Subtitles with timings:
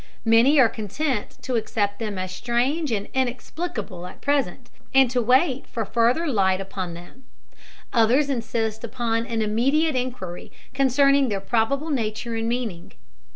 [0.25, 5.67] Many are content to accept them as strange and inexplicable at present, and to wait
[5.67, 7.23] for further light upon them;
[7.93, 12.93] others insist upon an immediate inquiry concerning their probable nature and meaning.